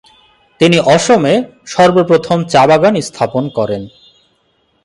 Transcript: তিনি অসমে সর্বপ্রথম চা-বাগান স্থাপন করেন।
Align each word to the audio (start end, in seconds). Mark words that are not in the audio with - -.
তিনি 0.59 0.77
অসমে 0.95 1.33
সর্বপ্রথম 1.65 2.37
চা-বাগান 2.43 2.95
স্থাপন 3.01 3.43
করেন। 3.49 3.81